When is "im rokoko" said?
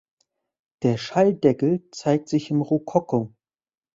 2.49-3.35